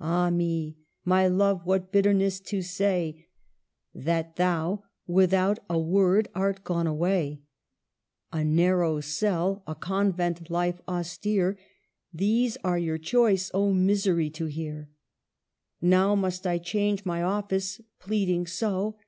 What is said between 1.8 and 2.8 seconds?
bitterness to